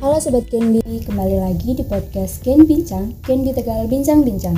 Halo 0.00 0.16
Sobat 0.16 0.48
Genbi, 0.48 0.80
kembali 0.80 1.44
lagi 1.44 1.76
di 1.76 1.84
podcast 1.84 2.40
Gen 2.40 2.64
Bincang, 2.64 3.20
Genbi 3.20 3.52
Tegal 3.52 3.84
Bincang-Bincang. 3.84 4.56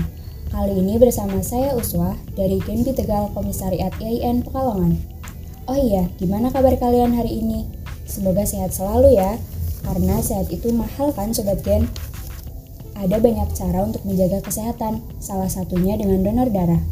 Kali 0.55 0.71
ini 0.79 1.03
bersama 1.03 1.43
saya 1.43 1.75
Uswa 1.75 2.15
dari 2.39 2.63
Genbi 2.63 2.95
Tegal 2.95 3.27
Komisariat 3.35 3.91
IAIN 3.99 4.47
Pekalongan. 4.47 4.95
Oh 5.67 5.75
iya, 5.75 6.07
gimana 6.23 6.55
kabar 6.55 6.79
kalian 6.79 7.19
hari 7.19 7.43
ini? 7.43 7.67
Semoga 8.07 8.47
sehat 8.47 8.71
selalu 8.71 9.19
ya, 9.19 9.35
karena 9.83 10.23
sehat 10.23 10.47
itu 10.55 10.71
mahal 10.71 11.11
kan 11.11 11.35
Sobat 11.35 11.59
Gen? 11.67 11.91
Ada 12.95 13.19
banyak 13.19 13.51
cara 13.59 13.83
untuk 13.83 14.07
menjaga 14.07 14.47
kesehatan, 14.47 15.03
salah 15.19 15.51
satunya 15.51 15.99
dengan 15.99 16.23
donor 16.23 16.55
darah. 16.55 16.83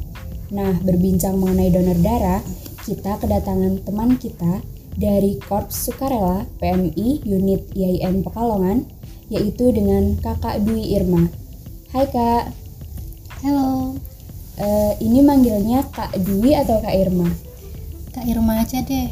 Nah, 0.50 0.74
berbincang 0.82 1.38
mengenai 1.38 1.70
donor 1.70 2.02
darah, 2.02 2.42
kita 2.82 3.14
kedatangan 3.14 3.86
teman 3.86 4.18
kita 4.18 4.58
dari 4.96 5.38
Korps 5.38 5.86
Sukarela 5.86 6.46
PMI 6.58 7.26
Unit 7.28 7.70
IAIN 7.76 8.24
Pekalongan, 8.26 8.86
yaitu 9.30 9.70
dengan 9.70 10.16
Kakak 10.18 10.62
Dwi 10.66 10.96
Irma. 10.96 11.28
Hai 11.94 12.06
Kak. 12.06 12.54
Halo, 13.40 13.96
Eh, 14.60 14.92
ini 15.00 15.24
manggilnya 15.24 15.88
Kak 15.88 16.20
Dwi 16.20 16.52
atau 16.52 16.84
Kak 16.84 16.92
Irma? 16.92 17.32
Kak 18.12 18.28
Irma 18.28 18.60
aja 18.60 18.84
deh. 18.84 19.08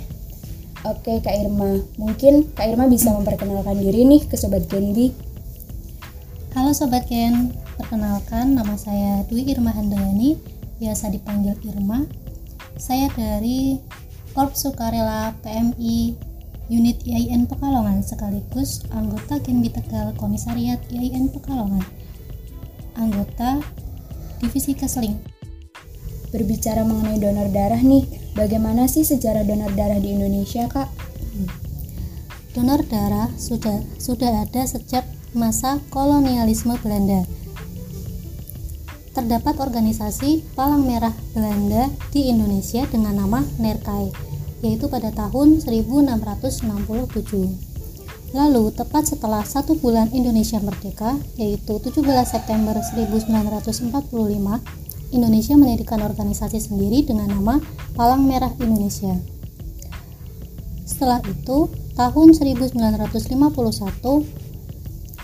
Oke 0.85 1.25
Kak 1.25 1.33
Irma, 1.33 1.81
mungkin 1.97 2.53
Kak 2.53 2.69
Irma 2.69 2.85
bisa 2.85 3.17
memperkenalkan 3.17 3.81
diri 3.81 4.05
nih 4.05 4.29
ke 4.29 4.37
Sobat 4.37 4.69
Genbi. 4.69 5.09
Halo 6.53 6.77
Sobat 6.77 7.09
Gen, 7.09 7.57
perkenalkan 7.81 8.61
nama 8.61 8.77
saya 8.77 9.25
Dwi 9.25 9.49
Irma 9.49 9.73
Handayani, 9.73 10.37
biasa 10.77 11.09
dipanggil 11.09 11.57
Irma. 11.65 12.05
Saya 12.77 13.09
dari 13.17 13.81
Korps 14.33 14.65
Sukarela 14.65 15.37
PMI 15.41 16.17
Unit 16.69 17.01
IAIN 17.09 17.49
Pekalongan 17.49 18.05
sekaligus 18.05 18.85
anggota 18.93 19.41
Genbi 19.41 19.73
Tegal 19.73 20.13
Komisariat 20.21 20.77
IAIN 20.93 21.33
Pekalongan. 21.33 21.81
Anggota 22.93 23.65
Divisi 24.37 24.77
Kesling. 24.77 25.17
Berbicara 26.29 26.85
mengenai 26.85 27.17
donor 27.17 27.49
darah 27.49 27.81
nih, 27.81 28.05
bagaimana 28.37 28.85
sih 28.85 29.01
sejarah 29.01 29.49
donor 29.49 29.73
darah 29.73 29.97
di 29.97 30.13
Indonesia 30.13 30.69
Kak? 30.69 30.93
Donor 32.53 32.85
darah 32.85 33.33
sudah 33.41 33.81
sudah 33.97 34.45
ada 34.45 34.69
sejak 34.69 35.09
masa 35.33 35.81
kolonialisme 35.89 36.77
Belanda. 36.85 37.25
Terdapat 39.17 39.57
organisasi 39.59 40.45
Palang 40.53 40.85
Merah 40.85 41.17
Belanda 41.33 41.89
di 42.13 42.29
Indonesia 42.29 42.85
dengan 42.87 43.25
nama 43.25 43.41
NERKAI, 43.57 44.13
yaitu 44.61 44.85
pada 44.87 45.11
tahun 45.11 45.65
1667. 45.65 48.37
Lalu, 48.37 48.69
tepat 48.77 49.09
setelah 49.09 49.41
satu 49.41 49.81
bulan 49.81 50.13
Indonesia 50.13 50.61
merdeka, 50.61 51.17
yaitu 51.41 51.81
17 51.81 52.05
September 52.29 52.77
1945, 52.77 54.61
Indonesia 55.17 55.57
mendirikan 55.57 56.05
organisasi 56.05 56.61
sendiri 56.61 57.09
dengan 57.09 57.33
nama 57.33 57.57
Palang 57.97 58.29
Merah 58.29 58.53
Indonesia. 58.61 59.17
Setelah 60.85 61.25
itu, 61.25 61.73
tahun 61.97 62.37
1951, 62.37 62.77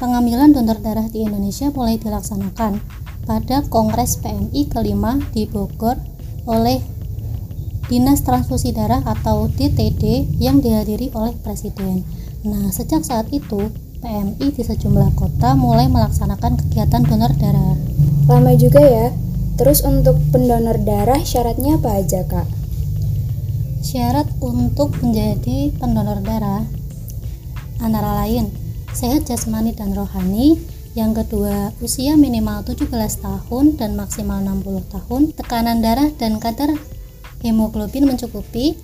pengambilan 0.01 0.57
donor 0.57 0.81
darah 0.81 1.05
di 1.13 1.29
Indonesia 1.29 1.69
mulai 1.69 2.01
dilaksanakan 2.01 3.04
pada 3.25 3.65
Kongres 3.67 4.21
PMI 4.21 4.69
kelima 4.69 5.21
di 5.33 5.49
Bogor 5.49 5.97
oleh 6.45 6.81
Dinas 7.89 8.25
Transfusi 8.25 8.73
Darah 8.73 9.05
atau 9.05 9.49
DTD 9.49 10.37
yang 10.41 10.65
dihadiri 10.65 11.13
oleh 11.13 11.37
Presiden. 11.45 12.05
Nah, 12.45 12.73
sejak 12.73 13.05
saat 13.05 13.29
itu, 13.33 13.69
PMI 14.05 14.53
di 14.53 14.63
sejumlah 14.65 15.17
kota 15.17 15.57
mulai 15.57 15.89
melaksanakan 15.89 16.61
kegiatan 16.61 17.05
donor 17.05 17.33
darah. 17.41 17.77
Lama 18.29 18.53
juga 18.57 18.85
ya. 18.85 19.09
Terus 19.57 19.81
untuk 19.87 20.21
pendonor 20.29 20.83
darah 20.83 21.21
syaratnya 21.25 21.81
apa 21.81 22.05
aja 22.05 22.27
Kak? 22.27 22.49
Syarat 23.81 24.29
untuk 24.45 24.93
menjadi 25.01 25.73
pendonor 25.77 26.21
darah 26.21 26.65
antara 27.81 28.25
lain 28.25 28.51
sehat 28.95 29.27
jasmani 29.27 29.75
dan 29.75 29.93
rohani, 29.93 30.57
yang 30.95 31.11
kedua 31.11 31.75
usia 31.83 32.15
minimal 32.15 32.63
17 32.63 32.87
tahun 33.19 33.75
dan 33.75 33.99
maksimal 33.99 34.39
60 34.39 34.95
tahun, 34.95 35.23
tekanan 35.35 35.83
darah 35.83 36.07
dan 36.15 36.39
kadar 36.39 36.71
hemoglobin 37.43 38.07
mencukupi, 38.07 38.79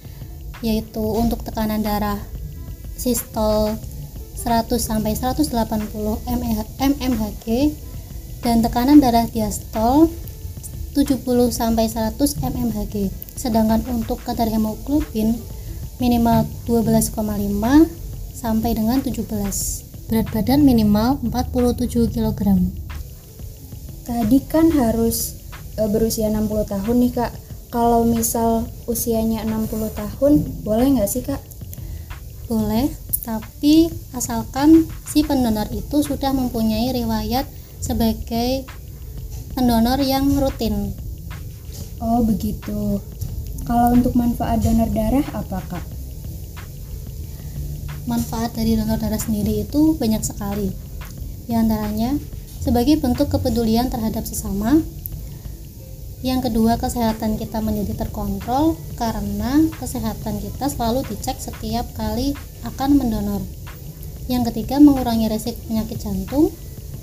yaitu 0.58 1.00
untuk 1.00 1.46
tekanan 1.46 1.86
darah 1.86 2.18
sistol 2.98 3.78
100 4.34 4.66
sampai 4.82 5.14
180 5.14 5.54
mmHg 6.26 7.46
dan 8.42 8.56
tekanan 8.58 8.98
darah 8.98 9.30
diastol 9.30 10.10
70 10.98 11.22
sampai 11.54 11.86
100 11.86 12.18
mmHg. 12.18 13.06
Sedangkan 13.38 13.86
untuk 13.86 14.18
kadar 14.26 14.50
hemoglobin 14.50 15.38
minimal 16.02 16.42
12,5 16.66 17.14
sampai 18.34 18.70
dengan 18.74 18.98
17. 18.98 19.89
Berat 20.10 20.26
badan 20.34 20.66
minimal 20.66 21.22
47 21.22 22.10
kg. 22.10 22.40
Tadi 24.02 24.38
kan 24.42 24.66
harus 24.74 25.38
e, 25.78 25.86
berusia 25.86 26.26
60 26.26 26.50
tahun 26.66 26.96
nih 26.98 27.12
Kak. 27.14 27.32
Kalau 27.70 28.02
misal 28.02 28.66
usianya 28.90 29.46
60 29.46 29.70
tahun, 29.94 30.32
boleh 30.66 30.98
nggak 30.98 31.06
sih 31.06 31.22
Kak? 31.22 31.38
Boleh, 32.50 32.90
tapi 33.22 33.86
asalkan 34.10 34.90
si 35.06 35.22
pendonor 35.22 35.70
itu 35.70 36.02
sudah 36.02 36.34
mempunyai 36.34 36.90
riwayat 36.90 37.46
sebagai 37.78 38.66
pendonor 39.54 40.02
yang 40.02 40.26
rutin. 40.42 40.90
Oh 42.02 42.26
begitu. 42.26 42.98
Kalau 43.62 43.94
untuk 43.94 44.18
manfaat 44.18 44.58
donor 44.58 44.90
darah 44.90 45.26
apa 45.38 45.62
Kak? 45.70 45.99
Manfaat 48.08 48.56
dari 48.56 48.76
donor 48.76 48.96
darah 48.96 49.20
sendiri 49.20 49.64
itu 49.64 49.96
banyak 49.96 50.24
sekali. 50.24 50.72
Di 51.44 51.52
antaranya, 51.52 52.16
sebagai 52.60 53.00
bentuk 53.00 53.32
kepedulian 53.32 53.88
terhadap 53.88 54.24
sesama. 54.28 54.80
Yang 56.20 56.52
kedua, 56.52 56.76
kesehatan 56.76 57.40
kita 57.40 57.64
menjadi 57.64 58.04
terkontrol 58.04 58.76
karena 59.00 59.64
kesehatan 59.80 60.36
kita 60.44 60.68
selalu 60.68 61.00
dicek 61.08 61.40
setiap 61.40 61.88
kali 61.96 62.36
akan 62.68 63.00
mendonor. 63.00 63.40
Yang 64.28 64.52
ketiga, 64.52 64.78
mengurangi 64.78 65.32
resiko 65.32 65.58
penyakit 65.66 66.04
jantung, 66.04 66.52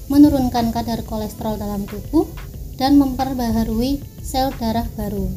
menurunkan 0.08 0.70
kadar 0.70 1.02
kolesterol 1.04 1.58
dalam 1.58 1.90
tubuh, 1.90 2.30
dan 2.78 3.02
memperbaharui 3.02 4.00
sel 4.22 4.54
darah 4.62 4.86
baru. 4.94 5.28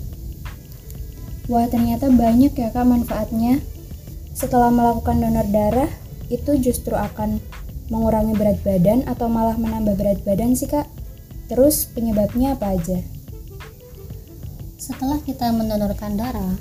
Wah 1.50 1.66
ternyata 1.66 2.12
banyak 2.12 2.52
ya 2.54 2.70
Kak 2.70 2.86
manfaatnya. 2.86 3.58
Setelah 4.32 4.70
melakukan 4.72 5.20
donor 5.20 5.46
darah, 5.50 5.90
itu 6.30 6.56
justru 6.62 6.94
akan 6.94 7.42
mengurangi 7.90 8.38
berat 8.38 8.62
badan 8.62 9.02
atau 9.10 9.26
malah 9.26 9.58
menambah 9.58 9.98
berat 9.98 10.22
badan 10.22 10.54
sih 10.54 10.70
Kak? 10.70 10.86
Terus 11.50 11.90
penyebabnya 11.90 12.54
apa 12.54 12.78
aja? 12.78 13.02
Setelah 14.78 15.18
kita 15.26 15.50
mendonorkan 15.50 16.14
darah, 16.14 16.54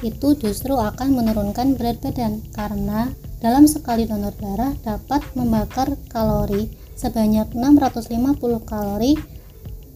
itu 0.00 0.32
justru 0.38 0.72
akan 0.78 1.12
menurunkan 1.12 1.76
berat 1.76 2.00
badan 2.00 2.40
karena 2.54 3.12
dalam 3.42 3.66
sekali 3.68 4.08
donor 4.08 4.32
darah 4.38 4.72
dapat 4.80 5.20
membakar 5.36 5.98
kalori 6.08 6.70
sebanyak 6.96 7.52
650 7.52 8.36
kalori 8.64 9.16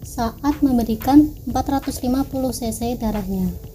saat 0.04 0.60
memberikan 0.60 1.32
450 1.48 2.04
cc 2.52 2.80
darahnya. 3.00 3.73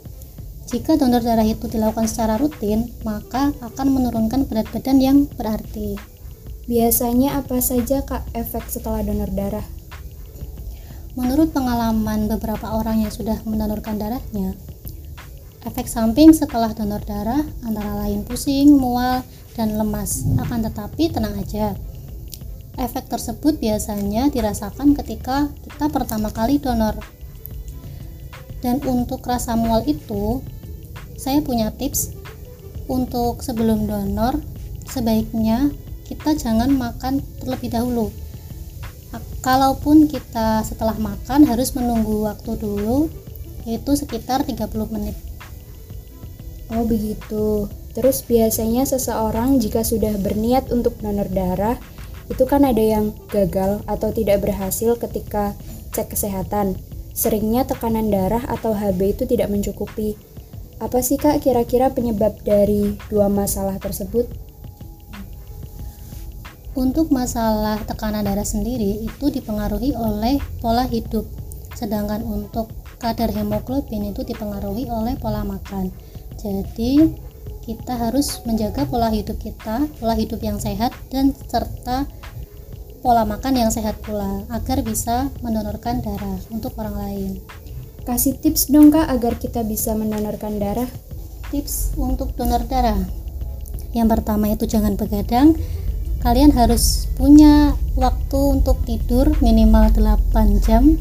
Jika 0.69 1.02
donor 1.02 1.25
darah 1.25 1.50
itu 1.50 1.66
dilakukan 1.66 2.06
secara 2.06 2.38
rutin, 2.38 2.94
maka 3.02 3.50
akan 3.57 3.90
menurunkan 3.90 4.46
berat 4.46 4.70
badan 4.70 5.02
yang 5.02 5.26
berarti. 5.26 5.97
Biasanya 6.70 7.41
apa 7.41 7.58
saja 7.58 8.05
Kak 8.05 8.29
efek 8.38 8.70
setelah 8.70 9.02
donor 9.02 9.34
darah? 9.34 9.66
Menurut 11.17 11.49
pengalaman 11.58 12.29
beberapa 12.29 12.70
orang 12.70 13.02
yang 13.02 13.09
sudah 13.09 13.41
mendonorkan 13.49 13.97
darahnya, 13.97 14.53
efek 15.66 15.90
samping 15.90 16.38
setelah 16.38 16.70
donor 16.78 17.02
darah 17.02 17.41
antara 17.66 18.05
lain 18.05 18.22
pusing, 18.22 18.78
mual, 18.78 19.26
dan 19.58 19.73
lemas. 19.73 20.22
Akan 20.38 20.61
tetapi 20.61 21.09
tenang 21.09 21.34
aja. 21.34 21.73
Efek 22.78 23.09
tersebut 23.09 23.58
biasanya 23.58 24.29
dirasakan 24.29 24.94
ketika 24.94 25.49
kita 25.66 25.90
pertama 25.90 26.29
kali 26.29 26.61
donor. 26.61 26.94
Dan 28.61 28.85
untuk 28.85 29.26
rasa 29.26 29.58
mual 29.58 29.82
itu, 29.90 30.46
saya 31.20 31.44
punya 31.44 31.76
tips 31.76 32.16
untuk 32.88 33.44
sebelum 33.44 33.86
donor, 33.86 34.40
sebaiknya 34.88 35.70
kita 36.08 36.40
jangan 36.40 36.72
makan 36.72 37.20
terlebih 37.44 37.76
dahulu 37.76 38.10
kalaupun 39.40 40.12
kita 40.12 40.68
setelah 40.68 40.96
makan 41.00 41.48
harus 41.48 41.72
menunggu 41.72 42.28
waktu 42.28 42.60
dulu 42.60 43.08
yaitu 43.64 43.96
sekitar 43.96 44.44
30 44.44 44.68
menit 44.92 45.16
Oh 46.70 46.86
begitu. 46.86 47.66
Terus 47.98 48.22
biasanya 48.22 48.86
seseorang 48.86 49.58
jika 49.58 49.82
sudah 49.82 50.14
berniat 50.22 50.70
untuk 50.70 51.02
donor 51.02 51.26
darah, 51.26 51.82
itu 52.30 52.46
kan 52.46 52.62
ada 52.62 52.78
yang 52.78 53.10
gagal 53.34 53.82
atau 53.90 54.14
tidak 54.14 54.46
berhasil 54.46 54.94
ketika 55.02 55.58
cek 55.98 56.14
kesehatan. 56.14 56.78
Seringnya 57.18 57.66
tekanan 57.66 58.14
darah 58.14 58.46
atau 58.46 58.78
HB 58.78 59.18
itu 59.18 59.24
tidak 59.26 59.50
mencukupi. 59.50 60.14
Apa 60.79 61.03
sih 61.03 61.20
Kak 61.20 61.43
kira-kira 61.43 61.91
penyebab 61.91 62.40
dari 62.47 62.96
dua 63.11 63.28
masalah 63.28 63.76
tersebut? 63.84 64.31
Untuk 66.72 67.11
masalah 67.11 67.84
tekanan 67.84 68.23
darah 68.23 68.47
sendiri 68.47 69.03
itu 69.03 69.28
dipengaruhi 69.28 69.91
oleh 69.99 70.40
pola 70.64 70.87
hidup. 70.87 71.28
Sedangkan 71.76 72.23
untuk 72.23 72.72
kadar 72.96 73.28
hemoglobin 73.35 74.08
itu 74.08 74.23
dipengaruhi 74.23 74.87
oleh 74.87 75.20
pola 75.20 75.43
makan. 75.43 75.91
Jadi 76.40 77.11
kita 77.67 77.99
harus 77.99 78.40
menjaga 78.47 78.87
pola 78.87 79.11
hidup 79.11 79.35
kita, 79.35 79.84
pola 79.99 80.16
hidup 80.16 80.40
yang 80.40 80.64
sehat 80.64 80.96
dan 81.11 81.35
serta 81.52 82.08
pola 83.03 83.28
makan 83.28 83.59
yang 83.59 83.72
sehat 83.72 83.99
pula 83.99 84.47
agar 84.47 84.79
bisa 84.79 85.28
mendonorkan 85.43 85.99
darah 85.99 86.40
untuk 86.55 86.72
orang 86.79 86.96
lain. 86.96 87.32
Kasih 88.07 88.40
tips 88.40 88.72
dong 88.72 88.91
kak 88.93 89.07
agar 89.11 89.35
kita 89.35 89.66
bisa 89.67 89.96
mendonorkan 89.96 90.59
darah. 90.59 90.87
Tips 91.51 91.97
untuk 91.99 92.35
donor 92.37 92.63
darah. 92.69 92.99
Yang 93.91 94.07
pertama 94.19 94.53
itu 94.53 94.69
jangan 94.69 94.93
begadang. 94.93 95.57
Kalian 96.19 96.51
harus 96.51 97.07
punya 97.16 97.73
waktu 97.96 98.40
untuk 98.59 98.84
tidur 98.84 99.31
minimal 99.40 99.90
8 99.96 100.59
jam. 100.59 100.99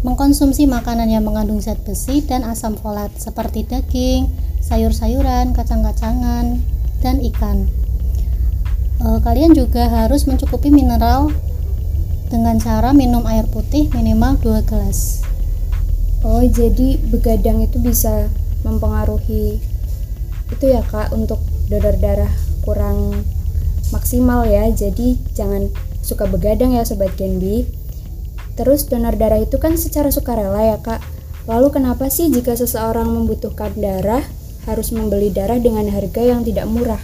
Mengkonsumsi 0.00 0.64
makanan 0.64 1.12
yang 1.12 1.22
mengandung 1.28 1.60
zat 1.60 1.78
besi 1.84 2.24
dan 2.24 2.42
asam 2.42 2.72
folat 2.74 3.12
seperti 3.20 3.68
daging, 3.68 4.32
sayur-sayuran, 4.64 5.52
kacang-kacangan, 5.52 6.56
dan 7.04 7.16
ikan. 7.20 7.68
E, 8.96 9.06
kalian 9.20 9.52
juga 9.52 9.92
harus 9.92 10.24
mencukupi 10.24 10.72
mineral 10.72 11.28
dengan 12.32 12.56
cara 12.56 12.96
minum 12.96 13.28
air 13.28 13.44
putih 13.44 13.92
minimal 13.92 14.40
2 14.40 14.64
gelas. 14.64 15.29
Oh, 16.20 16.44
jadi 16.44 17.00
begadang 17.08 17.64
itu 17.64 17.80
bisa 17.80 18.28
mempengaruhi 18.60 19.56
itu 20.50 20.64
ya 20.66 20.82
Kak 20.84 21.14
untuk 21.16 21.40
donor 21.72 21.96
darah 21.96 22.28
kurang 22.66 23.24
maksimal 23.94 24.44
ya. 24.44 24.68
Jadi 24.68 25.16
jangan 25.32 25.72
suka 26.04 26.28
begadang 26.28 26.76
ya 26.76 26.84
sobat 26.84 27.16
Genbi. 27.16 27.64
Terus 28.58 28.84
donor 28.84 29.16
darah 29.16 29.40
itu 29.40 29.56
kan 29.56 29.80
secara 29.80 30.12
sukarela 30.12 30.60
ya 30.60 30.78
Kak. 30.82 31.00
Lalu 31.48 31.72
kenapa 31.72 32.12
sih 32.12 32.28
jika 32.28 32.52
seseorang 32.52 33.08
membutuhkan 33.08 33.72
darah 33.80 34.20
harus 34.68 34.92
membeli 34.92 35.32
darah 35.32 35.56
dengan 35.56 35.88
harga 35.88 36.20
yang 36.20 36.44
tidak 36.44 36.68
murah? 36.68 37.00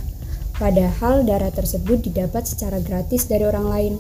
Padahal 0.61 1.25
darah 1.25 1.53
tersebut 1.53 2.05
didapat 2.05 2.45
secara 2.45 2.85
gratis 2.85 3.29
dari 3.29 3.49
orang 3.49 3.67
lain. 3.69 3.95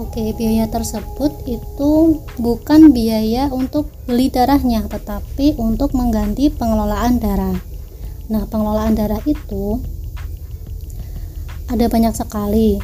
Oke, 0.00 0.32
biaya 0.32 0.64
tersebut 0.64 1.44
itu 1.44 2.24
bukan 2.40 2.88
biaya 2.88 3.52
untuk 3.52 3.92
beli 4.08 4.32
darahnya, 4.32 4.88
tetapi 4.88 5.60
untuk 5.60 5.92
mengganti 5.92 6.48
pengelolaan 6.48 7.20
darah. 7.20 7.60
Nah, 8.32 8.48
pengelolaan 8.48 8.96
darah 8.96 9.20
itu 9.28 9.76
ada 11.68 11.84
banyak 11.92 12.16
sekali 12.16 12.80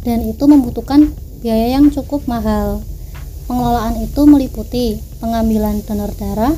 dan 0.00 0.24
itu 0.24 0.40
membutuhkan 0.48 1.12
biaya 1.44 1.76
yang 1.76 1.92
cukup 1.92 2.24
mahal. 2.24 2.80
Pengelolaan 3.44 4.00
itu 4.00 4.24
meliputi 4.24 4.96
pengambilan 5.20 5.84
donor 5.84 6.08
darah, 6.16 6.56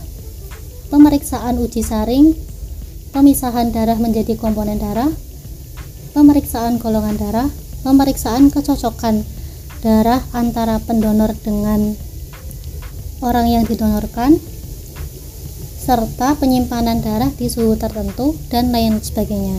pemeriksaan 0.95 1.59
uji 1.59 1.83
saring, 1.83 2.39
pemisahan 3.11 3.75
darah 3.75 3.99
menjadi 3.99 4.39
komponen 4.39 4.79
darah, 4.79 5.11
pemeriksaan 6.15 6.79
golongan 6.79 7.19
darah, 7.19 7.51
pemeriksaan 7.83 8.47
kecocokan 8.47 9.27
darah 9.83 10.23
antara 10.31 10.79
pendonor 10.79 11.35
dengan 11.43 11.99
orang 13.19 13.51
yang 13.51 13.67
didonorkan 13.67 14.39
serta 15.83 16.39
penyimpanan 16.39 17.03
darah 17.03 17.27
di 17.35 17.51
suhu 17.51 17.75
tertentu 17.75 18.39
dan 18.47 18.71
lain 18.71 19.03
sebagainya. 19.03 19.59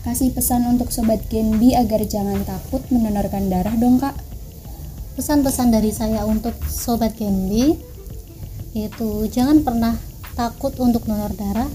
Kasih 0.00 0.32
pesan 0.32 0.64
untuk 0.64 0.88
sobat 0.88 1.28
Genbi 1.28 1.76
agar 1.76 2.00
jangan 2.08 2.40
takut 2.48 2.80
mendonorkan 2.88 3.52
darah 3.52 3.76
dong 3.76 4.00
kak. 4.00 4.16
Pesan-pesan 5.20 5.68
dari 5.68 5.92
saya 5.92 6.24
untuk 6.24 6.56
sobat 6.64 7.12
Genbi 7.20 7.76
itu 8.72 9.28
jangan 9.28 9.60
pernah 9.60 9.92
takut 10.32 10.72
untuk 10.80 11.04
donor 11.04 11.36
darah 11.36 11.68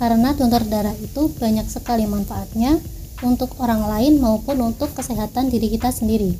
karena 0.00 0.32
donor 0.32 0.64
darah 0.64 0.96
itu 0.96 1.28
banyak 1.36 1.68
sekali 1.68 2.08
manfaatnya 2.08 2.80
untuk 3.22 3.58
orang 3.58 3.82
lain 3.86 4.22
maupun 4.22 4.58
untuk 4.62 4.94
kesehatan 4.94 5.50
diri 5.50 5.74
kita 5.74 5.90
sendiri. 5.90 6.34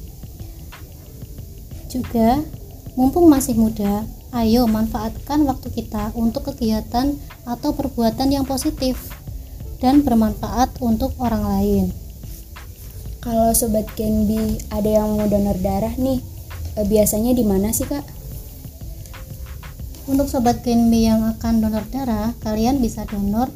Juga, 1.89 2.45
mumpung 2.95 3.27
masih 3.27 3.57
muda, 3.57 4.05
ayo 4.37 4.69
manfaatkan 4.69 5.43
waktu 5.49 5.73
kita 5.73 6.13
untuk 6.13 6.53
kegiatan 6.53 7.17
atau 7.49 7.73
perbuatan 7.73 8.29
yang 8.29 8.45
positif 8.45 9.11
dan 9.81 10.05
bermanfaat 10.05 10.77
untuk 10.85 11.17
orang 11.17 11.45
lain. 11.49 11.85
Kalau 13.19 13.51
sobat 13.57 13.89
Genbi 13.99 14.63
ada 14.71 15.03
yang 15.03 15.19
mau 15.19 15.27
donor 15.27 15.59
darah 15.59 15.95
nih, 15.99 16.23
eh, 16.79 16.87
biasanya 16.87 17.35
di 17.35 17.43
mana 17.43 17.75
sih 17.75 17.89
kak? 17.89 18.05
Untuk 20.09 20.31
sobat 20.31 20.63
Genbi 20.65 21.05
yang 21.05 21.27
akan 21.27 21.61
donor 21.61 21.85
darah, 21.91 22.33
kalian 22.41 22.81
bisa 22.81 23.05
donor 23.05 23.51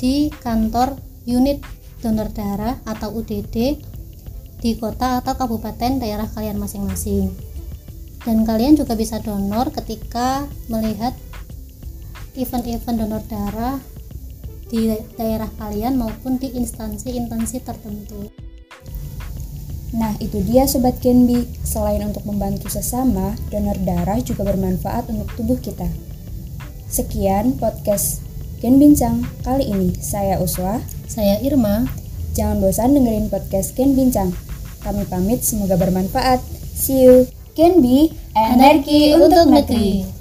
di 0.00 0.32
kantor 0.40 0.96
unit 1.28 1.60
donor 2.00 2.32
darah 2.32 2.80
atau 2.88 3.12
UDD 3.12 3.80
di 4.60 4.70
kota 4.76 5.24
atau 5.24 5.36
kabupaten 5.36 6.00
daerah 6.00 6.28
kalian 6.28 6.60
masing-masing. 6.60 7.32
Dan 8.20 8.44
kalian 8.44 8.76
juga 8.76 8.92
bisa 8.92 9.16
donor 9.24 9.72
ketika 9.72 10.44
melihat 10.68 11.16
event-event 12.36 12.96
donor 13.00 13.24
darah 13.24 13.80
di 14.68 14.92
daerah 15.16 15.48
kalian 15.56 15.96
maupun 15.96 16.36
di 16.36 16.52
instansi-instansi 16.52 17.56
tertentu. 17.64 18.28
Nah, 19.90 20.14
itu 20.22 20.38
dia 20.46 20.70
Sobat 20.70 21.02
Genbi. 21.02 21.50
Selain 21.66 21.98
untuk 22.06 22.22
membantu 22.22 22.70
sesama, 22.70 23.34
donor 23.50 23.74
darah 23.82 24.22
juga 24.22 24.46
bermanfaat 24.46 25.10
untuk 25.10 25.26
tubuh 25.34 25.58
kita. 25.58 25.90
Sekian 26.86 27.58
podcast 27.58 28.29
Gen 28.60 28.76
Bincang 28.76 29.24
kali 29.40 29.72
ini. 29.72 29.96
Saya 30.04 30.36
Uswa. 30.36 30.84
Saya 31.08 31.40
Irma. 31.40 31.88
Jangan 32.36 32.60
bosan 32.60 32.92
dengerin 32.92 33.32
podcast 33.32 33.72
Gen 33.72 33.96
Bincang. 33.96 34.36
Kami 34.84 35.08
pamit, 35.08 35.40
semoga 35.40 35.80
bermanfaat. 35.80 36.44
See 36.76 37.08
you. 37.08 37.24
Gen 37.56 37.80
B, 37.80 38.12
energi 38.36 39.16
untuk 39.16 39.48
negeri. 39.48 40.19